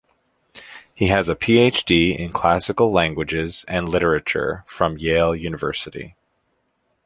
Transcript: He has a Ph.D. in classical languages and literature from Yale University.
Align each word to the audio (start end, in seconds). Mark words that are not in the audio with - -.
He 0.95 1.09
has 1.09 1.29
a 1.29 1.35
Ph.D. 1.35 2.13
in 2.17 2.31
classical 2.31 2.91
languages 2.91 3.63
and 3.67 3.87
literature 3.87 4.63
from 4.65 4.97
Yale 4.97 5.35
University. 5.35 6.15